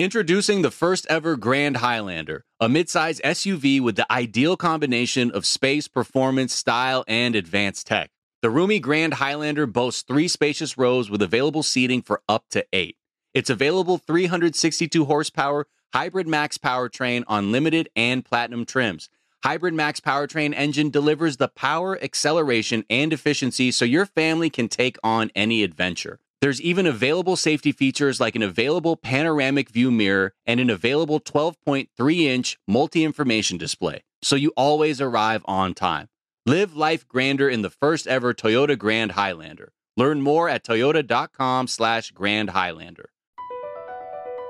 [0.00, 5.88] Introducing the first ever Grand Highlander, a midsize SUV with the ideal combination of space,
[5.88, 8.10] performance, style, and advanced tech.
[8.40, 12.96] The roomy Grand Highlander boasts three spacious rows with available seating for up to eight.
[13.34, 19.10] Its available 362 horsepower Hybrid Max powertrain on limited and platinum trims.
[19.44, 24.96] Hybrid Max powertrain engine delivers the power, acceleration, and efficiency so your family can take
[25.04, 26.20] on any adventure.
[26.40, 32.22] There's even available safety features like an available panoramic view mirror and an available 12.3
[32.22, 36.08] inch multi information display, so you always arrive on time.
[36.46, 39.72] Live life grander in the first ever Toyota Grand Highlander.
[39.98, 43.10] Learn more at toyota.com/slash Grand Highlander.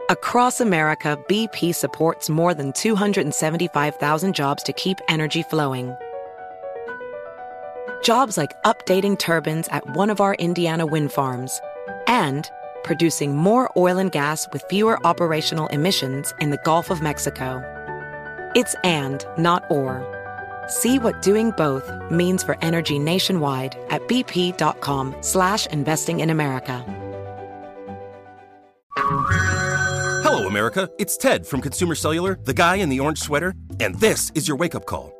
[0.09, 5.97] Across America, BP supports more than 275,000 jobs to keep energy flowing.
[8.03, 11.61] Jobs like updating turbines at one of our Indiana wind farms
[12.10, 12.50] and
[12.82, 17.62] producing more oil and gas with fewer operational emissions in the Gulf of Mexico.
[18.55, 20.05] It's and, not or.
[20.67, 26.84] See what doing both means for energy nationwide at bp.com slash investing in America.
[30.24, 30.91] Hello, America.
[30.98, 34.56] It's Ted from Consumer Cellular, the guy in the orange sweater, and this is your
[34.56, 35.20] wake-up call.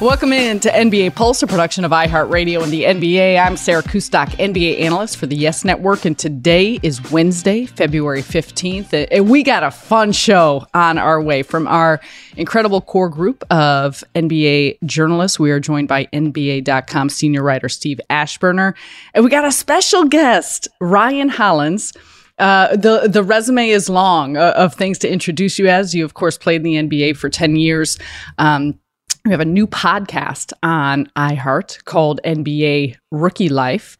[0.00, 3.42] Welcome in to NBA Pulse, a production of iHeartRadio and the NBA.
[3.42, 9.08] I'm Sarah Kustok, NBA analyst for the Yes Network, and today is Wednesday, February 15th.
[9.10, 11.98] And we got a fun show on our way from our
[12.36, 15.38] incredible core group of NBA journalists.
[15.38, 18.74] We are joined by NBA.com senior writer Steve Aschburner,
[19.14, 21.94] and we got a special guest, Ryan Hollins.
[22.38, 25.94] Uh, the the resume is long uh, of things to introduce you as.
[25.94, 27.98] You, of course, played in the NBA for ten years.
[28.36, 28.78] Um,
[29.26, 33.98] we have a new podcast on iHeart called NBA Rookie Life.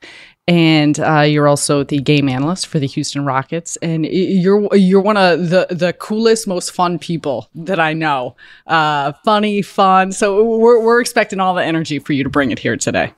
[0.49, 5.17] And uh, you're also the game analyst for the Houston Rockets, and you're you're one
[5.17, 8.37] of the the coolest, most fun people that I know.
[8.65, 10.13] Uh, funny, fun.
[10.13, 13.13] So we're we're expecting all the energy for you to bring it here today.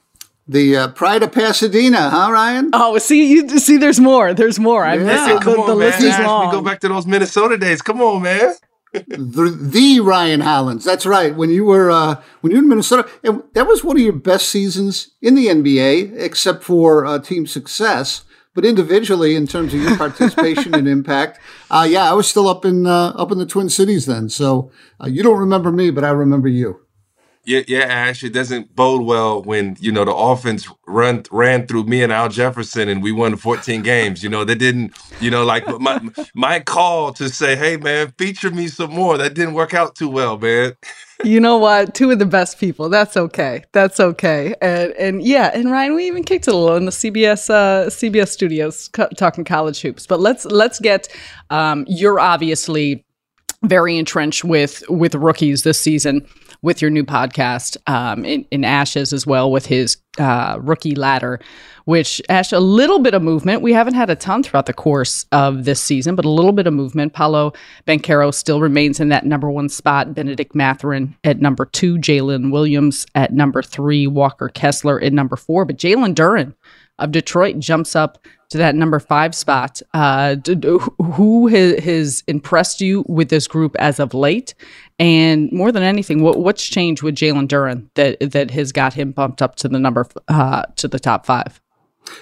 [0.47, 2.71] The uh, Pride of Pasadena, huh, Ryan?
[2.73, 4.33] Oh, see, you see, there's more.
[4.33, 4.83] There's more.
[4.83, 5.35] I yeah.
[5.35, 5.91] the, Come the, on, the man.
[5.91, 6.47] list is long.
[6.47, 7.83] We go back to those Minnesota days.
[7.83, 8.55] Come on, man.
[8.93, 10.85] The, the Ryan Hollins.
[10.85, 11.35] That's right.
[11.35, 14.13] When you were uh, when you were in Minnesota, and that was one of your
[14.13, 18.25] best seasons in the NBA, except for uh, team success.
[18.55, 21.39] But individually, in terms of your participation and impact,
[21.71, 24.29] uh, yeah, I was still up in uh, up in the Twin Cities then.
[24.29, 26.81] So uh, you don't remember me, but I remember you.
[27.49, 28.23] Yeah, yeah, Ash.
[28.23, 32.29] It doesn't bode well when you know the offense run ran through me and Al
[32.29, 34.23] Jefferson, and we won 14 games.
[34.23, 34.95] You know, that didn't.
[35.19, 35.99] You know, like my
[36.35, 40.11] my call to say, "Hey, man, feature me some more." That didn't work out too
[40.11, 40.75] well, man.
[41.25, 41.95] you know what?
[41.95, 42.91] Two of the best people.
[42.91, 43.65] That's okay.
[43.73, 44.55] That's okay.
[44.61, 47.87] And and yeah, and Ryan, we even kicked it a little in the CBS uh,
[47.87, 50.07] CBS studios co- talking college hoops.
[50.07, 51.09] But let's let's get.
[51.49, 53.07] Um, you're obviously
[53.63, 56.27] very entrenched with with rookies this season
[56.63, 61.41] with your new podcast um, in, in Ashes as well with his uh, rookie ladder,
[61.85, 63.63] which Ash a little bit of movement.
[63.63, 66.67] We haven't had a ton throughout the course of this season, but a little bit
[66.67, 67.13] of movement.
[67.13, 67.53] Paolo
[67.87, 70.15] Banchero still remains in that number one spot.
[70.15, 75.65] Bennedict Mathurin at number two, Jalen Williams at number three, Walker Kessler at number four,
[75.65, 76.55] but Jalen Duren
[76.99, 78.19] of Detroit jumps up
[78.51, 79.81] to that number five spot.
[79.95, 80.79] Uh, d- d-
[81.15, 84.55] who has, has impressed you with this group as of late?
[84.99, 89.13] And more than anything, what, what's changed with Jalen Duren that that has got him
[89.13, 91.61] bumped up to the number uh, to the top five?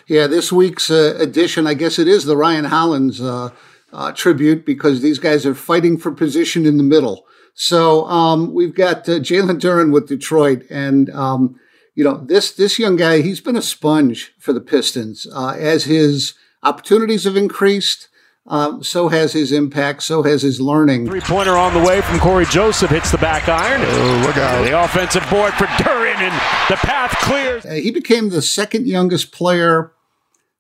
[0.06, 3.50] Yeah, this week's uh, edition, I guess it is the Ryan Hollins uh,
[3.92, 7.26] uh, tribute because these guys are fighting for position in the middle.
[7.54, 11.58] So um, we've got uh, Jalen Duren with Detroit, and um,
[11.94, 13.22] you know this this young guy.
[13.22, 18.08] He's been a sponge for the Pistons uh, as his opportunities have increased.
[18.48, 20.02] Um, so has his impact.
[20.02, 21.06] So has his learning.
[21.06, 23.80] Three pointer on the way from Cory Joseph hits the back iron.
[23.84, 24.62] Oh, look out!
[24.62, 26.34] The offensive board for Duren, and
[26.70, 27.66] the path clears.
[27.66, 29.92] Uh, he became the second youngest player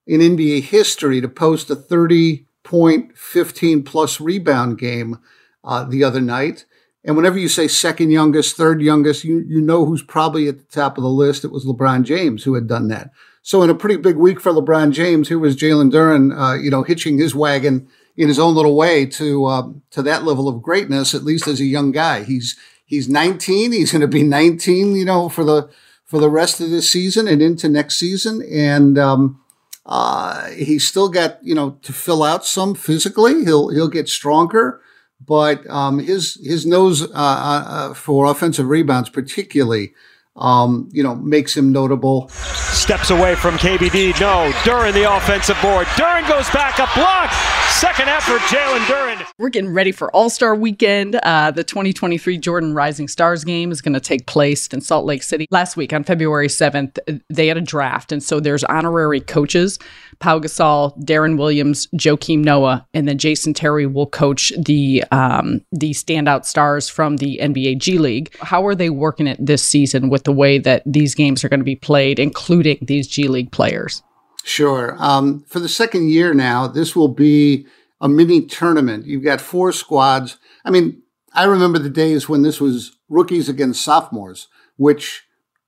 [0.06, 5.18] in NBA history to post a 30 point, 15 plus rebound game
[5.62, 6.64] uh, the other night.
[7.04, 10.64] And whenever you say second youngest, third youngest, you, you know who's probably at the
[10.64, 11.44] top of the list.
[11.44, 13.12] It was LeBron James who had done that.
[13.46, 16.68] So in a pretty big week for LeBron James, here was Jalen Duren, uh, you
[16.68, 20.62] know, hitching his wagon in his own little way to uh, to that level of
[20.62, 21.14] greatness.
[21.14, 22.56] At least as a young guy, he's
[22.86, 23.70] he's 19.
[23.70, 25.70] He's going to be 19, you know, for the
[26.04, 28.42] for the rest of this season and into next season.
[28.50, 29.40] And um,
[29.86, 33.44] uh, he's still got you know to fill out some physically.
[33.44, 34.80] He'll he'll get stronger,
[35.24, 39.94] but um, his his nose uh, uh, uh for offensive rebounds, particularly,
[40.36, 42.28] um, you know, makes him notable.
[42.28, 44.18] Steps away from KBD.
[44.20, 45.86] No, Duren the offensive board.
[45.88, 47.32] Duren goes back, a block.
[47.70, 49.26] Second effort, Jalen Duren.
[49.38, 51.16] We're getting ready for All Star Weekend.
[51.16, 55.22] Uh, the 2023 Jordan Rising Stars game is going to take place in Salt Lake
[55.22, 55.46] City.
[55.50, 56.98] Last week on February 7th,
[57.28, 59.78] they had a draft, and so there's honorary coaches.
[60.18, 65.90] Pau Gasol, Deron Williams, Joakim Noah, and then Jason Terry will coach the um, the
[65.90, 68.34] standout stars from the NBA G League.
[68.40, 71.60] How are they working it this season with the way that these games are going
[71.60, 74.02] to be played, including these G League players?
[74.44, 74.96] Sure.
[74.98, 77.66] Um, for the second year now, this will be
[78.00, 79.06] a mini tournament.
[79.06, 80.38] You've got four squads.
[80.64, 81.02] I mean,
[81.32, 85.25] I remember the days when this was rookies against sophomores, which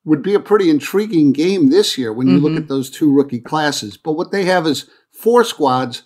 [0.08, 2.44] would be a pretty intriguing game this year when you mm-hmm.
[2.44, 3.99] look at those two rookie classes.
[3.99, 6.02] But what they have is four squads.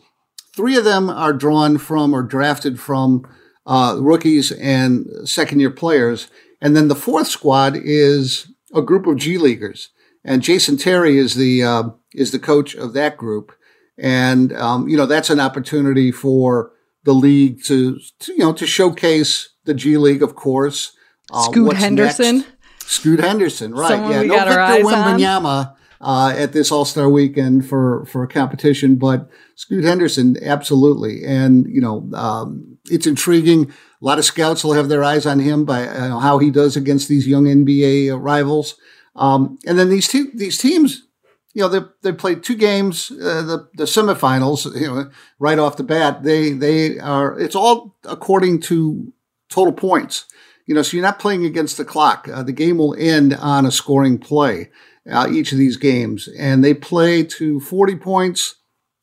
[0.56, 3.24] Three of them are drawn from or drafted from
[3.64, 6.26] uh, rookies and second year players.
[6.60, 9.90] And then the fourth squad is a group of G Leaguers.
[10.24, 11.82] And Jason Terry is the, uh,
[12.12, 13.52] is the coach of that group.
[13.96, 16.72] And, um, you know, that's an opportunity for
[17.04, 20.96] the league to, to, you know, to showcase the G League, of course.
[21.30, 22.38] Uh, Scoot Henderson.
[22.38, 22.52] Next.
[22.92, 23.88] Scoot Henderson, right?
[23.88, 28.96] Someone yeah, no Victor Wembanyama uh, at this All Star Weekend for for a competition,
[28.96, 33.70] but Scoot Henderson, absolutely, and you know, um, it's intriguing.
[33.70, 36.76] A lot of scouts will have their eyes on him by uh, how he does
[36.76, 38.76] against these young NBA rivals.
[39.16, 41.06] Um, and then these two these teams,
[41.54, 45.78] you know, they they played two games, uh, the the semifinals, you know, right off
[45.78, 46.24] the bat.
[46.24, 49.14] They they are it's all according to
[49.48, 50.26] total points.
[50.66, 52.28] You know, so you're not playing against the clock.
[52.28, 54.70] Uh, the game will end on a scoring play.
[55.10, 58.54] Uh, each of these games, and they play to 40 points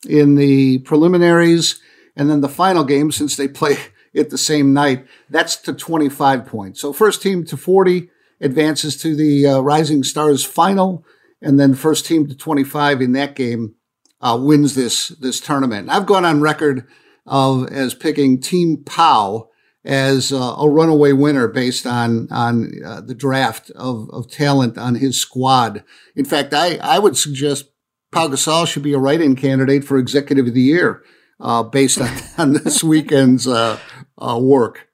[0.08, 1.78] in the preliminaries,
[2.16, 3.76] and then the final game, since they play
[4.14, 6.80] it the same night, that's to 25 points.
[6.80, 8.08] So first team to 40
[8.40, 11.04] advances to the uh, Rising Stars final,
[11.42, 13.74] and then first team to 25 in that game
[14.22, 15.90] uh, wins this this tournament.
[15.90, 16.86] I've gone on record
[17.26, 19.49] of as picking Team Pau
[19.84, 24.96] as uh, a runaway winner based on on uh, the draft of, of talent on
[24.96, 25.84] his squad.
[26.14, 27.70] In fact, I, I would suggest
[28.12, 31.02] Pau Gasol should be a write-in candidate for Executive of the Year
[31.38, 33.78] uh, based on, on this weekend's uh,
[34.18, 34.88] uh, work.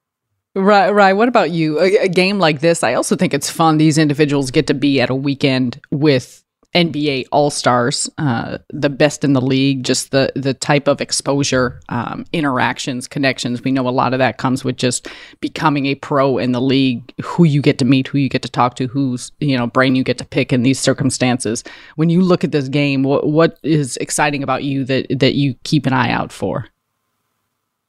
[0.54, 1.12] Right, right.
[1.12, 1.80] What about you?
[1.80, 3.76] A, a game like this, I also think it's fun.
[3.76, 6.42] These individuals get to be at a weekend with
[6.76, 11.80] NBA All Stars, uh, the best in the league, just the the type of exposure,
[11.88, 13.64] um, interactions, connections.
[13.64, 15.08] We know a lot of that comes with just
[15.40, 17.14] becoming a pro in the league.
[17.24, 19.96] Who you get to meet, who you get to talk to, whose you know brain
[19.96, 21.64] you get to pick in these circumstances.
[21.96, 25.54] When you look at this game, what what is exciting about you that that you
[25.64, 26.68] keep an eye out for?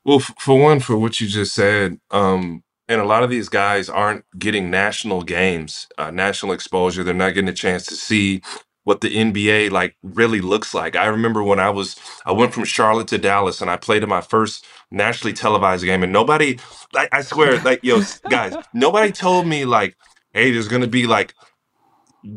[0.06, 3.50] Well, f- for one, for what you just said, um, and a lot of these
[3.50, 7.04] guys aren't getting national games, uh, national exposure.
[7.04, 8.42] They're not getting a chance to see
[8.88, 10.96] what the NBA like really looks like.
[10.96, 14.08] I remember when I was I went from Charlotte to Dallas and I played in
[14.08, 16.58] my first nationally televised game and nobody
[16.94, 19.98] like I swear like yo guys nobody told me like
[20.32, 21.34] hey there's to be like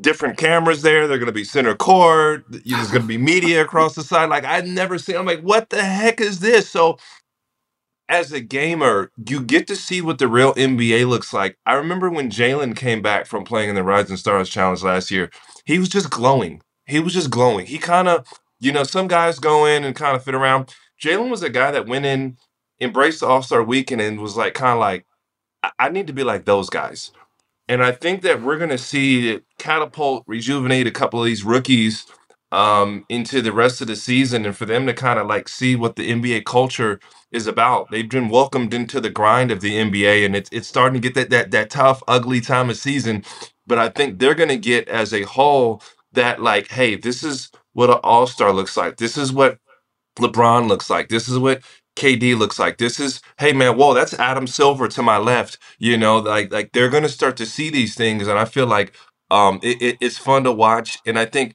[0.01, 4.29] different cameras there they're to be center court there's to be media across the side
[4.29, 6.99] like I'd never seen I'm like what the heck is this so
[8.11, 11.57] as a gamer, you get to see what the real NBA looks like.
[11.65, 15.31] I remember when Jalen came back from playing in the Rising Stars Challenge last year,
[15.65, 16.63] he was just glowing.
[16.87, 17.67] He was just glowing.
[17.67, 18.27] He kind of,
[18.61, 20.75] you know, some guys go in and kind of fit around.
[21.03, 22.37] Jalen was a guy that went in,
[22.81, 25.07] embraced the All Star weekend, and was like, kind of like,
[25.63, 27.13] I-, I need to be like those guys.
[27.69, 31.45] And I think that we're going to see it catapult, rejuvenate a couple of these
[31.45, 32.07] rookies
[32.53, 35.77] um, into the rest of the season and for them to kind of like see
[35.77, 37.01] what the NBA culture
[37.33, 37.91] is about.
[37.91, 41.17] They've been welcomed into the grind of the NBA and it's it's starting to get
[41.17, 43.25] that that that tough, ugly time of season.
[43.71, 45.83] But I think they're gonna get as a whole
[46.15, 48.99] that like, hey, this is what an all-star looks like.
[48.99, 49.59] This is what
[50.19, 51.11] LeBron looks like.
[51.11, 51.63] This is what
[51.97, 52.79] KD looks like.
[52.79, 55.59] This is, hey man, whoa, that's Adam Silver to my left.
[55.79, 58.95] You know, like like they're gonna start to see these things, and I feel like
[59.31, 60.99] um, it, it, it's fun to watch.
[61.07, 61.55] And I think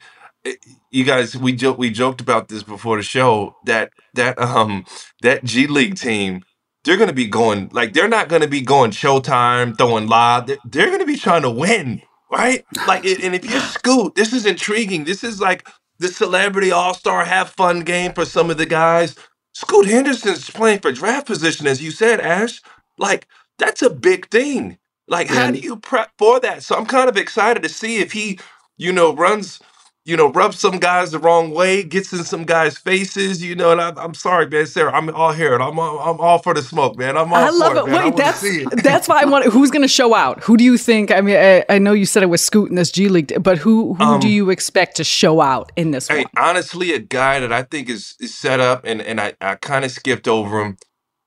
[0.91, 4.85] you guys we joke we joked about this before the show that that um
[5.23, 6.43] that G League team
[6.85, 10.47] they're gonna be going like they're not gonna be going Showtime throwing live.
[10.47, 12.65] They're, they're gonna be trying to win right?
[12.87, 15.05] Like and if you're Scoot this is intriguing.
[15.05, 15.67] This is like
[15.99, 19.15] the celebrity all star have fun game for some of the guys.
[19.53, 22.61] Scoot Henderson's playing for draft position as you said Ash.
[22.97, 23.27] Like
[23.59, 24.79] that's a big thing.
[25.07, 26.63] Like, how do you prep for that?
[26.63, 28.39] So I'm kind of excited to see if he,
[28.77, 29.59] you know, runs
[30.05, 33.71] you know, rubs some guys the wrong way, gets in some guys' faces, you know.
[33.71, 36.61] And I, am sorry, man, Sarah, I'm all here, I'm all, I'm all for the
[36.61, 37.17] smoke, man.
[37.17, 37.91] I'm all I love it.
[37.91, 38.03] it.
[38.03, 38.45] Wait, that's
[38.83, 39.45] that's why I want.
[39.45, 40.43] Who's going to show out?
[40.43, 41.11] Who do you think?
[41.11, 43.57] I mean, I, I, know you said it was Scoot in this G League, but
[43.57, 46.25] who who um, do you expect to show out in this hey, one?
[46.37, 49.83] Honestly, a guy that I think is, is set up, and and I, I kind
[49.83, 50.77] of skipped over him.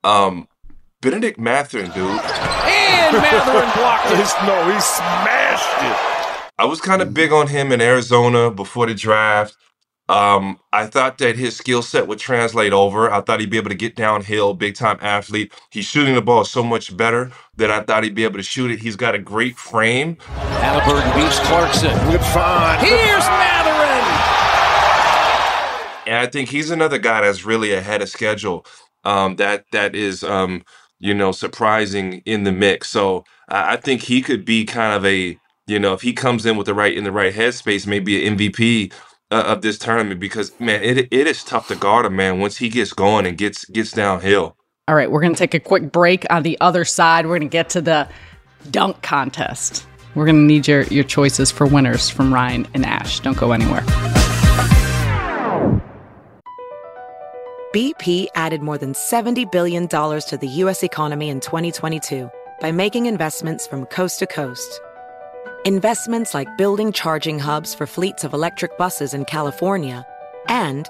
[0.05, 0.47] Um,
[1.01, 2.21] Bennedict Mathurin, dude.
[3.09, 6.18] And Mathurin blocked his no, he smashed it.
[6.61, 9.57] I was kind of big on him in Arizona before the draft.
[10.09, 13.13] Um, I thought that his skill set would translate over.
[13.13, 15.53] I thought he'd be able to get downhill, big time athlete.
[15.71, 18.73] He's shooting the ball so much better that I thought he'd be able to shoot
[18.73, 18.81] it.
[18.81, 20.17] He's got a great frame.
[20.19, 21.93] Halliburton beats Clarkson.
[22.11, 22.85] Good find.
[22.85, 24.05] Here's Mathurin.
[26.07, 28.67] And I think he's another guy that's really ahead of schedule.
[29.05, 30.65] Um, that that is um,
[30.99, 32.89] you know, surprising in the mix.
[32.89, 35.39] So I think he could be kind of a
[35.69, 38.37] you know, if he comes in with the right in the right headspace, maybe an
[38.37, 38.93] MVP
[39.31, 42.41] uh, of this tournament because man, it it is tough to guard him, man.
[42.41, 44.57] Once he gets going and gets gets downhill.
[44.89, 46.25] All right, we're gonna take a quick break.
[46.31, 48.09] On the other side, we're gonna get to the
[48.71, 49.87] dunk contest.
[50.15, 53.21] We're gonna need your your choices for winners from Ryan and Ash.
[53.21, 53.85] Don't go anywhere.
[57.75, 60.83] BP added more than $70 billion to the U.S.
[60.83, 62.31] economy in 2022
[62.63, 64.81] by making investments from coast to coast
[65.69, 70.07] investments like building charging hubs for fleets of electric buses in California,
[70.49, 70.89] and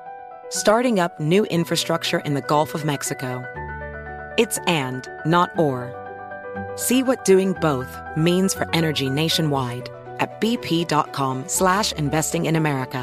[0.50, 3.42] starting up new infrastructure in the Gulf of Mexico.
[4.38, 5.92] It's and, not or.
[6.76, 13.02] See what doing both means for energy nationwide at bp.com slash investing in America.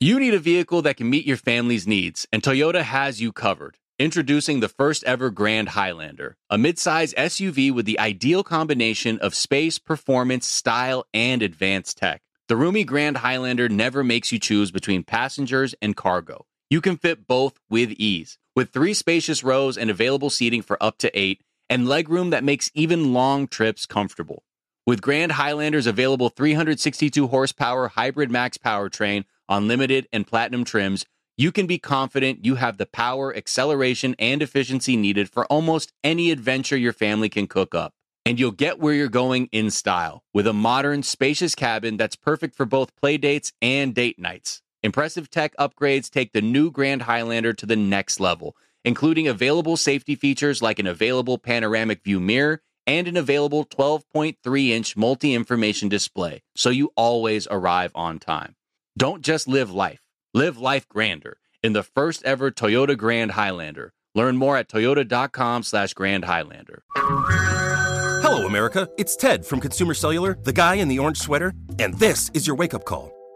[0.00, 3.78] You need a vehicle that can meet your family's needs, and Toyota has you covered.
[3.98, 9.78] Introducing the first ever Grand Highlander, a midsize SUV with the ideal combination of space,
[9.78, 12.20] performance, style, and advanced tech.
[12.48, 16.44] The roomy Grand Highlander never makes you choose between passengers and cargo.
[16.68, 20.98] You can fit both with ease, with three spacious rows and available seating for up
[20.98, 24.44] to eight, and legroom that makes even long trips comfortable.
[24.86, 31.06] With Grand Highlander's available 362 horsepower hybrid max powertrain on limited and platinum trims,
[31.38, 36.30] you can be confident you have the power, acceleration, and efficiency needed for almost any
[36.30, 37.92] adventure your family can cook up.
[38.24, 42.56] And you'll get where you're going in style with a modern, spacious cabin that's perfect
[42.56, 44.62] for both play dates and date nights.
[44.82, 50.14] Impressive tech upgrades take the new Grand Highlander to the next level, including available safety
[50.14, 56.42] features like an available panoramic view mirror and an available 12.3 inch multi information display,
[56.54, 58.54] so you always arrive on time.
[58.96, 60.00] Don't just live life
[60.36, 63.94] Live life grander in the first ever Toyota Grand Highlander.
[64.14, 66.82] Learn more at toyota.com slash Grand Highlander.
[66.94, 68.86] Hello, America.
[68.98, 72.54] It's Ted from Consumer Cellular, the guy in the orange sweater, and this is your
[72.54, 73.15] wake-up call.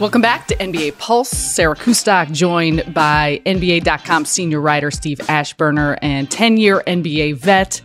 [0.00, 1.30] Welcome back to NBA Pulse.
[1.30, 7.80] Sarah Kustok joined by NBA.com senior writer Steve Aschburner and 10 year NBA vet,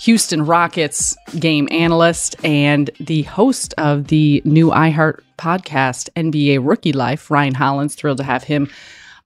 [0.00, 7.30] Houston Rockets game analyst, and the host of the new iHeart podcast, NBA Rookie Life,
[7.30, 7.94] Ryan Hollins.
[7.94, 8.68] Thrilled to have him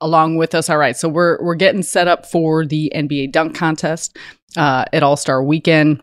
[0.00, 0.70] along with us.
[0.70, 4.16] All right, so we're we're getting set up for the NBA dunk contest
[4.56, 6.00] uh, at All Star Weekend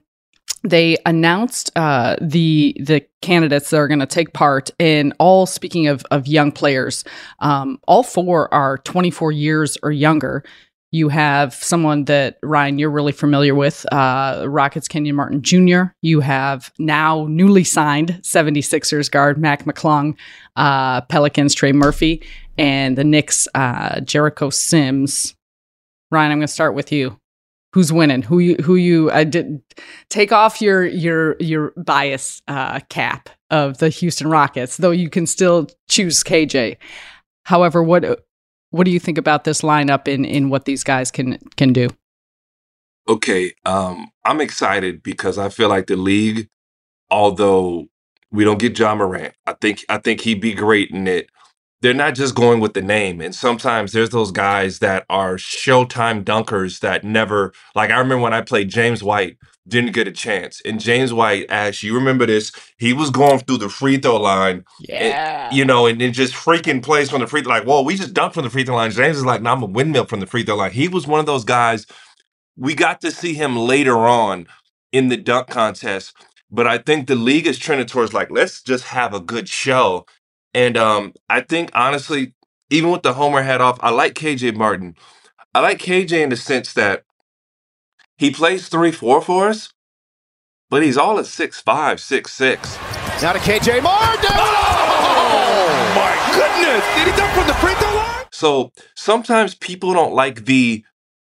[0.70, 5.46] they announced uh, the the candidates that are going to take part in all.
[5.46, 7.04] Speaking of of young players,
[7.40, 10.44] um, all four are 24 years or younger.
[10.92, 15.92] You have someone that Ryan you're really familiar with, uh, Rockets Kenyon Martin Jr.
[16.02, 20.16] You have now newly signed 76ers guard Mac McClung,
[20.56, 22.24] uh, Pelicans Trey Murphy,
[22.58, 25.36] and the Knicks uh, Jericho Sims.
[26.10, 27.20] Ryan, I'm going to start with you
[27.78, 28.24] who's winning?
[28.24, 29.62] Who you who you I did
[30.10, 35.28] take off your your your bias uh, cap of the Houston Rockets though you can
[35.28, 36.78] still choose KJ
[37.44, 38.26] however what
[38.72, 41.90] what do you think about this lineup in in what these guys can can do?
[43.08, 46.48] Okay um I'm excited because I feel like the league
[47.12, 47.86] although
[48.32, 51.30] we don't get Ja Morant I think I think he'd be great in it
[51.82, 53.22] they're not just going with the name.
[53.22, 58.34] And sometimes there's those guys that are showtime dunkers that never like I remember when
[58.34, 60.62] I played James White, didn't get a chance.
[60.66, 62.52] And James White, Ash, you remember this?
[62.78, 64.64] He was going through the free throw line.
[64.90, 65.48] Eh, yeah.
[65.48, 67.96] and, you know, and then just freaking plays from the free throw like, whoa, we
[67.96, 68.92] just dunked from the free throw line.
[68.92, 70.72] James is like, no, I'm a windmill from the free throw line.
[70.72, 71.86] He was one of those guys.
[72.56, 74.48] We got to see him later on
[74.92, 76.16] in the dunk contest.
[76.50, 80.06] But I think the league is trending towards like, let's just have a good show.
[80.58, 82.34] And um, I think honestly,
[82.72, 84.96] even with the homer hat off, I like KJ Martin.
[85.54, 87.04] I like KJ in the sense that
[88.18, 89.72] he plays three four for us,
[90.72, 92.76] but he's all at six five, six six.
[93.22, 94.32] Now to KJ Martin.
[94.34, 96.84] Oh, my goodness!
[96.96, 98.26] Did he dunk from the free throw line?
[98.32, 100.84] So sometimes people don't like the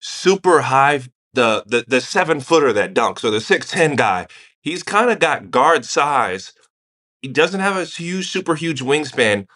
[0.01, 0.99] super high,
[1.33, 4.27] the the the seven footer that dunks or the six ten guy.
[4.59, 6.51] He's kind of got guard size.
[7.23, 9.33] He doesn't have a huge, super huge wingspan.
[9.33, 9.47] And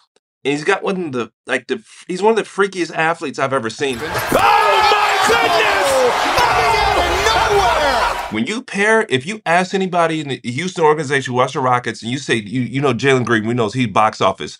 [0.43, 3.69] he's got one of the like the he's one of the freakiest athletes I've ever
[3.69, 3.97] seen.
[3.99, 5.91] Oh my goodness!
[6.39, 8.31] Out of nowhere!
[8.33, 12.01] When you pair, if you ask anybody in the Houston organization who watch the Rockets,
[12.01, 14.57] and you say you you know Jalen Green, we know he's box office.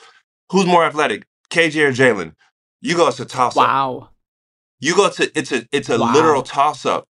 [0.51, 2.33] Who's more athletic, KJ or Jalen?
[2.81, 3.63] You go it's a toss up.
[3.67, 4.09] Wow.
[4.81, 6.13] You go to it's a it's a Wow.
[6.13, 7.07] literal toss up.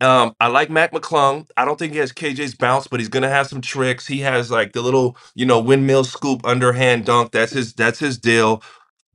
[0.00, 1.50] Um, I like Mac McClung.
[1.58, 4.06] I don't think he has KJ's bounce, but he's gonna have some tricks.
[4.06, 7.32] He has like the little, you know, windmill scoop underhand dunk.
[7.32, 8.62] That's his that's his deal.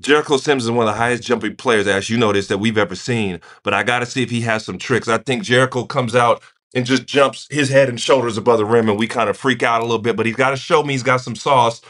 [0.01, 2.95] Jericho Sims is one of the highest jumping players, as you noticed, that we've ever
[2.95, 3.41] seen.
[3.63, 5.07] But I gotta see if he has some tricks.
[5.07, 6.43] I think Jericho comes out
[6.75, 9.63] and just jumps his head and shoulders above the rim, and we kind of freak
[9.63, 10.17] out a little bit.
[10.17, 11.81] But he's got to show me he's got some sauce.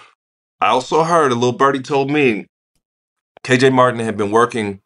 [0.61, 2.47] I also heard a little birdie told me
[3.43, 4.81] KJ Martin had been working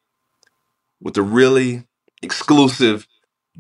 [1.02, 1.86] with a really
[2.24, 3.08] exclusive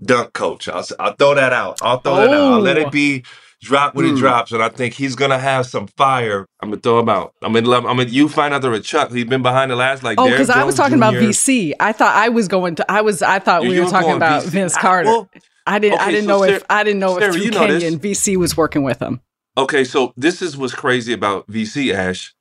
[0.03, 0.67] dunk coach.
[0.69, 1.77] I'll, I'll throw that out.
[1.81, 2.53] I'll throw that out.
[2.53, 2.81] I'll let Oh.
[2.81, 3.23] it be
[3.61, 4.17] drop when it Hmm.
[4.17, 6.45] drops, and I think he's gonna have some fire.
[6.61, 7.33] I'm gonna throw him out.
[7.41, 7.77] I'm gonna let.
[7.85, 8.03] I'm gonna.
[8.05, 9.11] You find out there with Chuck.
[9.11, 10.19] He's been behind the last like.
[10.19, 11.73] Oh, because I was Jones talking about VC.
[11.79, 12.91] I thought I was going to.
[12.91, 13.21] I was.
[13.21, 14.49] I thought You- we were were talking about VC.
[14.49, 15.09] Vince I- Carter.
[15.09, 15.29] well,
[15.65, 15.99] I didn't.
[15.99, 16.63] I didn't so know if.
[16.69, 17.83] I didn't know Sarah, if you through know this.
[17.83, 19.21] Kenyon VC was working with him.
[19.57, 22.35] Okay, so this is what's crazy about VC Ash.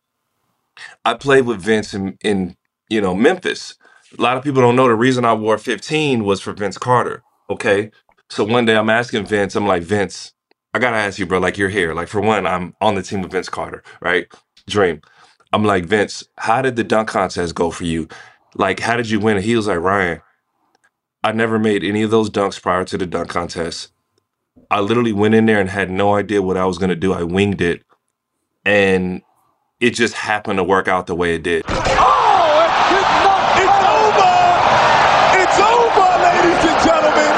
[1.05, 2.57] I played with Vince in, in
[2.91, 3.77] you know Memphis.
[4.19, 7.23] A lot of people don't know the reason I wore 15 was for Vince Carter.
[7.51, 7.91] Okay,
[8.31, 10.33] so one day I'm asking Vince, I'm like Vince,
[10.75, 11.39] I gotta ask you, bro.
[11.39, 11.95] Like you're here.
[11.95, 14.27] Like for one, I'm on the team with Vince Carter, right?
[14.69, 15.01] Dream.
[15.53, 16.25] I'm like Vince.
[16.37, 18.09] How did the dunk contest go for you?
[18.57, 19.41] Like how did you win?
[19.41, 20.21] He was like Ryan.
[21.23, 23.93] I never made any of those dunks prior to the dunk contest.
[24.69, 27.13] I literally went in there and had no idea what I was gonna do.
[27.13, 27.83] I winged it,
[28.65, 29.23] and
[29.79, 31.65] it just happened to work out the way it did.
[31.69, 32.67] Oh,
[33.63, 34.35] it's over!
[35.41, 37.35] It's over, ladies and gentlemen!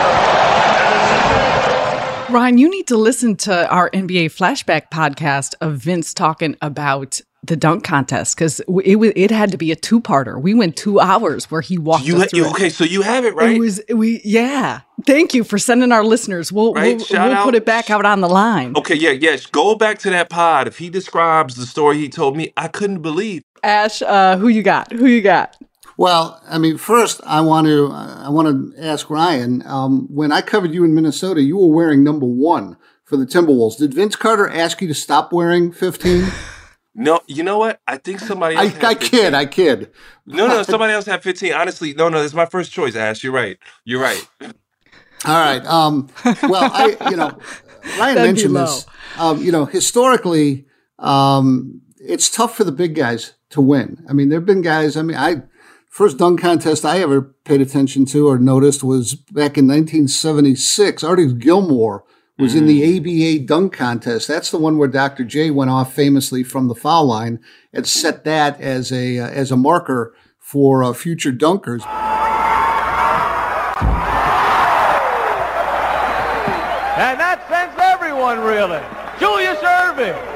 [2.37, 7.57] Ryan, you need to listen to our NBA flashback podcast of Vince talking about the
[7.57, 10.39] dunk contest because it wa- it had to be a two parter.
[10.39, 12.39] We went two hours where he walked You, us ha- through.
[12.41, 12.69] you okay?
[12.69, 13.57] So you have it right.
[13.57, 14.81] It was we yeah.
[15.07, 16.53] Thank you for sending our listeners.
[16.53, 18.75] We'll Right, we'll, we'll put it back out on the line.
[18.77, 19.47] okay, yeah, yes.
[19.47, 20.69] Go back to that pod.
[20.69, 23.45] If he describes the story he told me, I couldn't believe.
[23.63, 24.93] Ash, uh, who you got?
[24.93, 25.57] Who you got?
[25.99, 29.63] Well, I mean, first I want to I want to ask Ryan.
[29.67, 33.79] Um, when I covered you in Minnesota, you were wearing number one for the Timberwolves.
[33.79, 36.29] Did Vince Carter ask you to stop wearing fifteen?
[36.99, 37.79] No, you know what?
[37.87, 38.73] I think somebody I, else.
[38.73, 39.11] had I 15.
[39.11, 39.91] kid, I kid.
[40.25, 41.53] No, no, somebody else had 15.
[41.53, 43.23] Honestly, no, no, it's my first choice, Ash.
[43.23, 43.59] You're right.
[43.85, 44.27] You're right.
[44.41, 45.63] All right.
[45.67, 46.09] Um,
[46.45, 47.39] well, I, you know,
[47.99, 48.87] Ryan That'd mentioned this.
[49.19, 50.65] Um, you know, historically,
[50.99, 54.03] um, it's tough for the big guys to win.
[54.09, 54.97] I mean, there have been guys.
[54.97, 55.43] I mean, I
[55.97, 61.03] first dunk contest I ever paid attention to or noticed was back in 1976.
[61.03, 62.05] Artis Gilmore
[62.39, 64.29] was in the ABA dunk contest.
[64.29, 65.25] That's the one where Dr.
[65.25, 67.41] J went off famously from the foul line
[67.73, 71.81] and set that as a uh, as a marker for uh, future dunkers.
[76.99, 78.83] And that sends everyone really.
[79.19, 80.36] Julius Erving.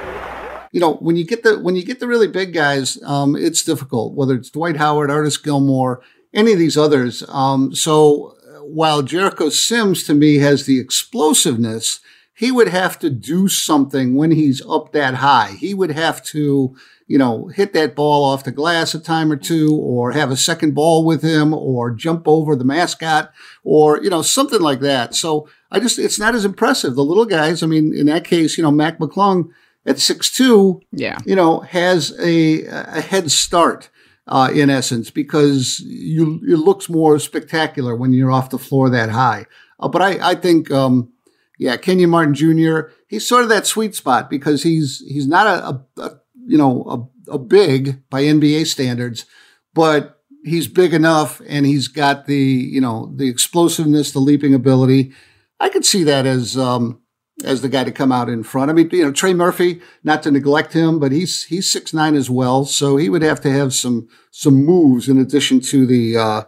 [0.72, 3.64] You know when you get the when you get the really big guys um, it's
[3.64, 6.02] difficult whether it's dwight howard artis gilmore
[6.32, 7.24] any of these others.
[7.28, 12.00] Um, so uh, while jericho sims to me has the explosiveness
[12.40, 15.56] he would have to do something when he's up that high.
[15.58, 16.74] He would have to
[17.06, 20.38] you know hit that ball off the glass a time or two or have a
[20.38, 23.30] second ball with him or jump over the mascot
[23.62, 25.14] or you know something like that.
[25.14, 26.94] So i just it's not as impressive.
[26.94, 29.50] The little guys i mean in that case you know mac mcclung
[29.90, 31.18] at six two, Yeah.
[31.26, 32.64] you know, has a
[32.98, 33.90] a head start
[34.26, 39.10] uh, in essence because you it looks more spectacular when you're off the floor that
[39.10, 39.46] high.
[39.80, 41.12] Uh, but I I think um,
[41.58, 42.90] yeah, Kenyon Martin Jr.
[43.08, 46.10] He's sort of that sweet spot because he's he's not a, a, a
[46.46, 49.26] you know, a, a big by NBA standards,
[49.74, 55.12] but he's big enough and he's got the, you know, the explosiveness, the leaping ability.
[55.60, 57.02] I could see that as, um,
[57.44, 58.70] as the guy to come out in front.
[58.70, 62.14] I mean, you know, Trey Murphy, not to neglect him, but he's he's six nine
[62.14, 66.16] as well, so he would have to have some some moves in addition to the
[66.16, 66.42] uh,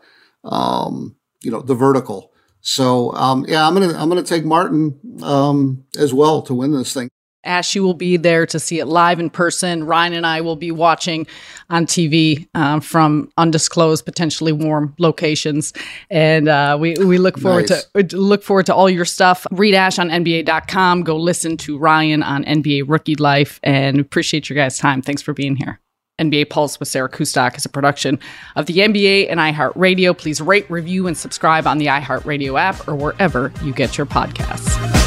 [0.44, 2.33] um, you know the vertical.
[2.61, 6.94] So um, yeah, I'm gonna I'm gonna take Martin um, as well to win this
[6.94, 7.11] thing.
[7.44, 9.85] Ashley will be there to see it live in person.
[9.85, 11.26] Ryan and I will be watching
[11.70, 15.72] on TV uh, from undisclosed, potentially warm locations,
[16.11, 17.85] and uh, we we look forward nice.
[18.09, 19.46] to look forward to all your stuff.
[19.50, 21.02] Read Ash on NBA.com.
[21.02, 25.02] Go listen to Ryan on NBA Rookie Life, and appreciate your guys' time.
[25.02, 25.81] Thanks for being here.
[26.22, 28.18] NBA Pulse with Sarah Kustok is a production
[28.55, 30.16] of the NBA and iHeartRadio.
[30.16, 35.02] Please rate, review, and subscribe on the iHeartRadio app or wherever you get your podcasts.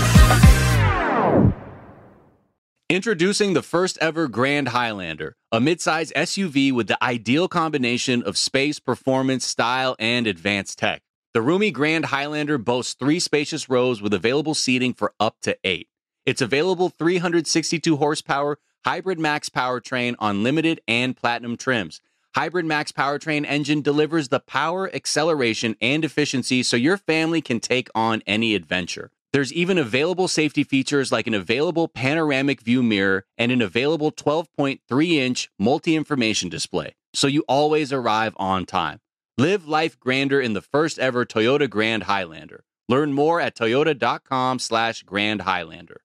[2.87, 8.79] Introducing the first ever Grand Highlander, a midsize SUV with the ideal combination of space,
[8.79, 11.01] performance, style, and advanced tech.
[11.33, 15.87] The roomy Grand Highlander boasts three spacious rows with available seating for up to eight.
[16.27, 22.01] Its available 362 horsepower Hybrid Max powertrain on limited and platinum trims.
[22.35, 27.89] Hybrid Max powertrain engine delivers the power, acceleration, and efficiency so your family can take
[27.95, 29.09] on any adventure.
[29.35, 35.11] There's even available safety features like an available panoramic view mirror and an available 12.3
[35.11, 39.01] inch multi information display, so you always arrive on time.
[39.37, 42.63] Live life grander in the first ever Toyota Grand Highlander.
[42.87, 46.04] Learn more at toyota.com slash Grand Highlander.